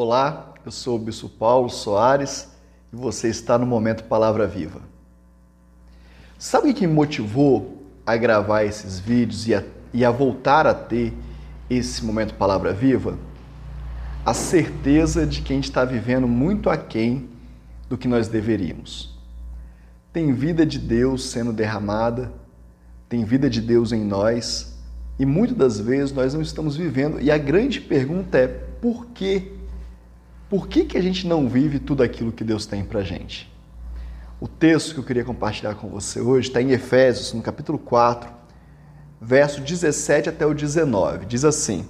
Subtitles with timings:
[0.00, 2.50] Olá, eu sou o Bispo Paulo Soares
[2.92, 4.80] e você está no Momento Palavra Viva.
[6.38, 10.72] Sabe o que me motivou a gravar esses vídeos e a, e a voltar a
[10.72, 11.12] ter
[11.68, 13.18] esse Momento Palavra Viva?
[14.24, 17.28] A certeza de que a gente está vivendo muito aquém
[17.88, 19.18] do que nós deveríamos.
[20.12, 22.32] Tem vida de Deus sendo derramada,
[23.08, 24.78] tem vida de Deus em nós
[25.18, 27.20] e muitas das vezes nós não estamos vivendo.
[27.20, 29.57] E a grande pergunta é por quê?
[30.48, 33.52] Por que, que a gente não vive tudo aquilo que Deus tem para gente?
[34.40, 38.30] O texto que eu queria compartilhar com você hoje está em Efésios, no capítulo 4,
[39.20, 41.26] verso 17 até o 19.
[41.26, 41.84] Diz assim: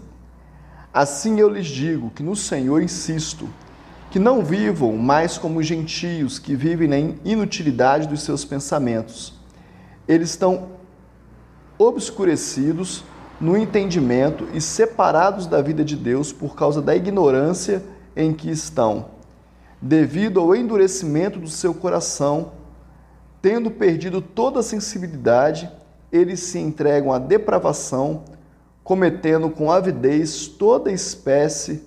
[0.92, 3.48] Assim eu lhes digo que no Senhor insisto,
[4.10, 9.34] que não vivam mais como gentios que vivem na inutilidade dos seus pensamentos.
[10.08, 10.70] Eles estão
[11.78, 13.04] obscurecidos
[13.40, 17.84] no entendimento e separados da vida de Deus por causa da ignorância
[18.18, 19.10] em que estão,
[19.80, 22.52] devido ao endurecimento do seu coração,
[23.41, 25.70] tendo perdido toda a sensibilidade,
[26.11, 28.24] eles se entregam à depravação,
[28.83, 31.84] cometendo com avidez toda espécie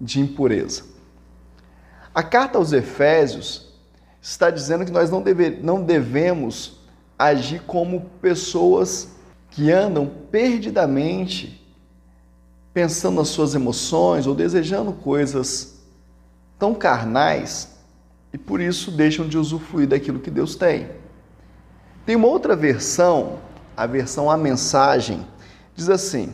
[0.00, 0.82] de impureza.
[2.12, 3.72] A carta aos Efésios
[4.20, 6.80] está dizendo que nós não, deve, não devemos
[7.16, 9.10] agir como pessoas
[9.50, 11.57] que andam perdidamente
[12.78, 15.80] pensando nas suas emoções ou desejando coisas
[16.56, 17.70] tão carnais
[18.32, 20.88] e por isso deixam de usufruir daquilo que Deus tem.
[22.06, 23.40] Tem uma outra versão,
[23.76, 25.26] a versão A Mensagem,
[25.74, 26.32] diz assim: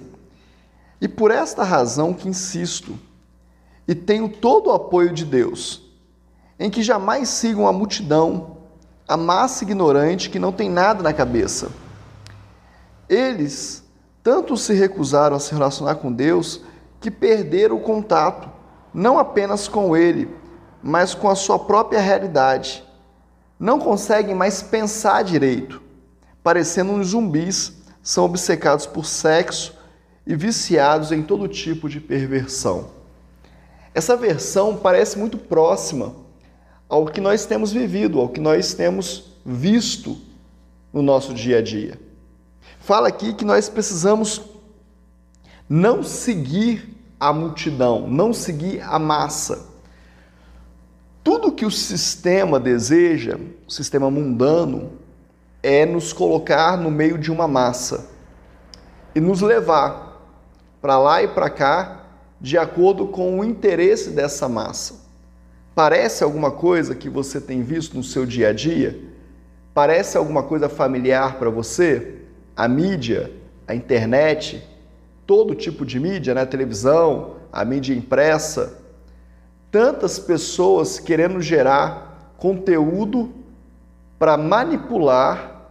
[1.00, 2.98] E por esta razão que insisto,
[3.89, 5.81] e tenho todo o apoio de Deus,
[6.59, 8.59] em que jamais sigam a multidão,
[9.09, 11.70] a massa ignorante que não tem nada na cabeça
[13.09, 13.84] eles
[14.25, 16.62] tanto se recusaram a se relacionar com Deus
[16.98, 18.48] que perderam o contato,
[18.94, 20.31] não apenas com Ele,
[20.83, 22.83] mas com a sua própria realidade.
[23.61, 25.83] Não conseguem mais pensar direito,
[26.42, 29.76] parecendo uns zumbis, são obcecados por sexo
[30.26, 32.88] e viciados em todo tipo de perversão.
[33.94, 36.16] Essa versão parece muito próxima
[36.88, 40.16] ao que nós temos vivido, ao que nós temos visto
[40.91, 42.03] no nosso dia a dia
[42.84, 44.43] fala aqui que nós precisamos
[45.67, 49.67] não seguir a multidão, não seguir a massa.
[51.23, 54.93] Tudo que o sistema deseja, o sistema mundano,
[55.62, 58.11] é nos colocar no meio de uma massa
[59.15, 60.21] e nos levar
[60.83, 62.05] para lá e para cá
[62.39, 64.97] de acordo com o interesse dessa massa.
[65.75, 69.00] Parece alguma coisa que você tem visto no seu dia a dia?
[69.73, 72.24] Parece alguma coisa familiar para você?
[72.56, 73.32] A mídia,
[73.66, 74.62] a internet,
[75.26, 76.42] todo tipo de mídia, né?
[76.42, 78.78] a televisão, a mídia impressa,
[79.70, 83.32] tantas pessoas querendo gerar conteúdo
[84.19, 85.69] para manipular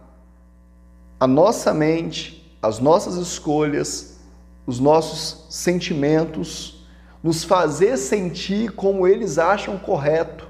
[1.18, 4.18] a nossa mente, as nossas escolhas,
[4.66, 6.86] os nossos sentimentos,
[7.22, 10.46] nos fazer sentir como eles acham correto.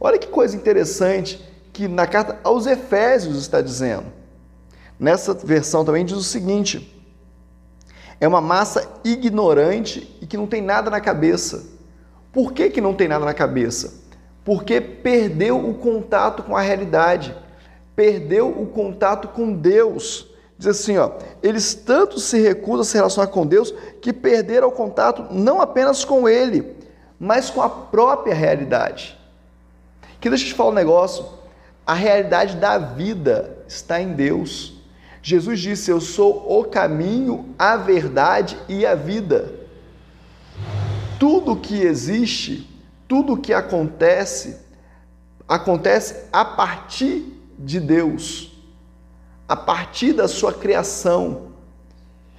[0.00, 1.40] Olha que coisa interessante
[1.72, 4.15] que na carta aos Efésios está dizendo.
[4.98, 6.92] Nessa versão também diz o seguinte:
[8.20, 11.64] é uma massa ignorante e que não tem nada na cabeça.
[12.32, 13.94] Por que, que não tem nada na cabeça?
[14.44, 17.34] Porque perdeu o contato com a realidade,
[17.94, 20.30] perdeu o contato com Deus.
[20.58, 21.12] Diz assim, ó,
[21.42, 26.04] eles tanto se recusam a se relacionar com Deus que perderam o contato não apenas
[26.04, 26.76] com Ele,
[27.18, 29.18] mas com a própria realidade.
[30.20, 31.26] Que deixa eu te falar um negócio,
[31.86, 34.75] a realidade da vida está em Deus.
[35.26, 39.52] Jesus disse: Eu sou o caminho, a verdade e a vida.
[41.18, 42.70] Tudo que existe,
[43.08, 44.56] tudo que acontece,
[45.48, 48.56] acontece a partir de Deus,
[49.48, 51.48] a partir da sua criação.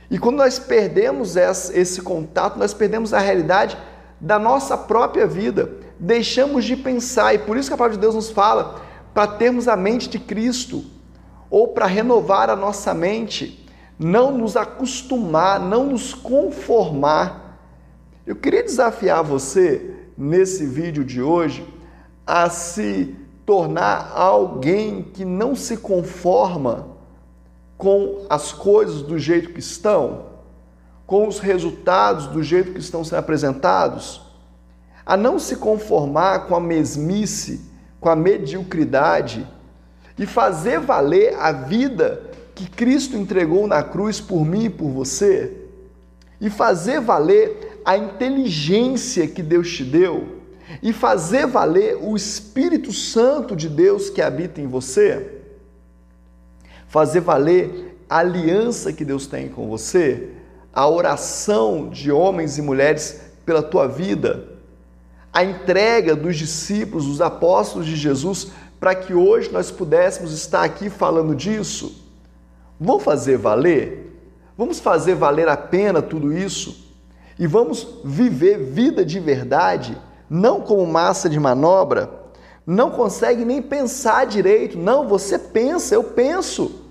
[0.10, 3.78] E quando nós perdemos esse contato, nós perdemos a realidade
[4.18, 5.70] da nossa própria vida,
[6.00, 8.82] deixamos de pensar, e por isso que a palavra de Deus nos fala
[9.14, 10.96] para termos a mente de Cristo
[11.50, 13.66] ou para renovar a nossa mente,
[13.98, 17.60] não nos acostumar, não nos conformar.
[18.26, 21.68] Eu queria desafiar você nesse vídeo de hoje
[22.26, 23.16] a se
[23.46, 26.98] tornar alguém que não se conforma
[27.78, 30.26] com as coisas do jeito que estão,
[31.06, 34.22] com os resultados do jeito que estão sendo apresentados,
[35.06, 37.62] a não se conformar com a mesmice,
[38.02, 39.48] com a mediocridade
[40.18, 42.22] e fazer valer a vida
[42.56, 45.54] que Cristo entregou na cruz por mim e por você,
[46.42, 50.38] e fazer valer a inteligência que Deus te deu
[50.82, 55.40] e fazer valer o Espírito Santo de Deus que habita em você?
[56.88, 60.30] Fazer valer a aliança que Deus tem com você?
[60.74, 64.58] A oração de homens e mulheres pela tua vida?
[65.34, 70.90] A entrega dos discípulos, dos apóstolos de Jesus, para que hoje nós pudéssemos estar aqui
[70.90, 72.06] falando disso?
[72.80, 74.20] Vamos fazer valer?
[74.58, 76.86] Vamos fazer valer a pena tudo isso?
[77.40, 79.98] E vamos viver vida de verdade?
[80.30, 82.10] não como massa de manobra,
[82.66, 84.78] não consegue nem pensar direito.
[84.78, 86.84] Não, você pensa, eu penso.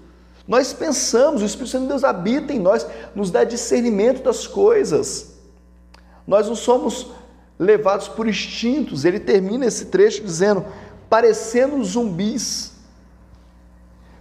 [0.49, 5.35] Nós pensamos, o Espírito Santo de Deus habita em nós, nos dá discernimento das coisas.
[6.27, 7.09] Nós não somos
[7.59, 9.05] levados por instintos.
[9.05, 10.65] Ele termina esse trecho dizendo:
[11.09, 12.73] parecendo zumbis,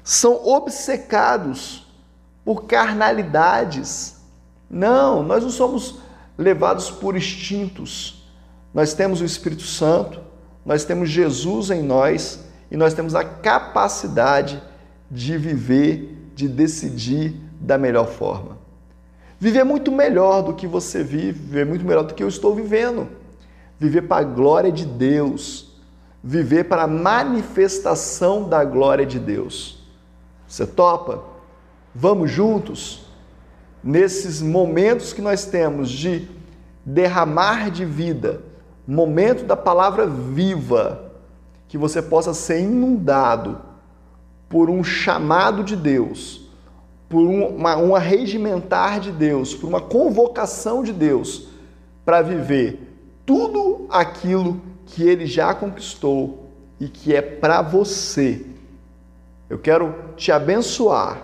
[0.04, 1.86] são obcecados
[2.44, 4.18] por carnalidades.
[4.70, 6.00] Não, nós não somos
[6.38, 8.24] levados por instintos.
[8.74, 10.22] Nós temos o Espírito Santo,
[10.66, 14.62] nós temos Jesus em nós e nós temos a capacidade
[15.10, 18.58] de viver, de decidir da melhor forma.
[19.40, 23.08] Viver muito melhor do que você vive, viver muito melhor do que eu estou vivendo.
[23.80, 25.75] Viver para a glória de Deus,
[26.27, 29.77] viver para a manifestação da glória de Deus.
[30.48, 31.24] Você topa?
[31.94, 33.06] Vamos juntos?
[33.83, 36.27] Nesses momentos que nós temos de
[36.83, 38.42] derramar de vida,
[38.88, 41.12] momento da palavra viva,
[41.68, 43.62] que você possa ser inundado
[44.50, 46.50] por um chamado de Deus,
[47.07, 51.50] por uma, um arregimentar de Deus, por uma convocação de Deus
[52.04, 56.50] para viver tudo aquilo que Ele já conquistou
[56.80, 58.46] e que é para você.
[59.50, 61.22] Eu quero te abençoar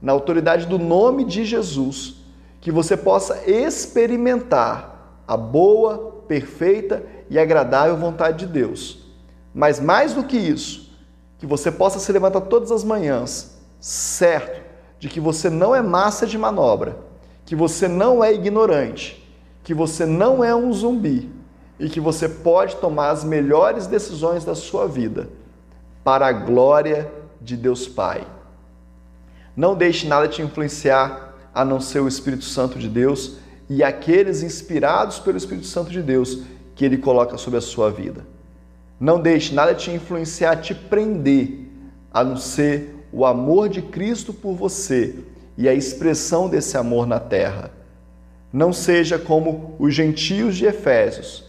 [0.00, 2.16] na autoridade do nome de Jesus,
[2.60, 9.06] que você possa experimentar a boa, perfeita e agradável vontade de Deus.
[9.54, 10.92] Mas mais do que isso,
[11.38, 14.62] que você possa se levantar todas as manhãs, certo
[14.98, 16.98] de que você não é massa de manobra,
[17.44, 19.24] que você não é ignorante,
[19.62, 21.37] que você não é um zumbi
[21.78, 25.28] e que você pode tomar as melhores decisões da sua vida
[26.02, 27.10] para a glória
[27.40, 28.26] de Deus Pai.
[29.56, 33.36] Não deixe nada te influenciar a não ser o Espírito Santo de Deus
[33.68, 36.42] e aqueles inspirados pelo Espírito Santo de Deus
[36.74, 38.24] que ele coloca sobre a sua vida.
[39.00, 41.66] Não deixe nada te influenciar, te prender,
[42.12, 45.16] a não ser o amor de Cristo por você
[45.56, 47.70] e a expressão desse amor na terra.
[48.52, 51.47] Não seja como os gentios de Efésios,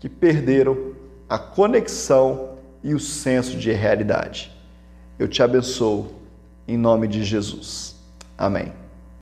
[0.00, 0.94] que perderam
[1.28, 4.50] a conexão e o senso de realidade.
[5.18, 6.12] Eu te abençoo
[6.66, 7.94] em nome de Jesus.
[8.36, 8.72] Amém.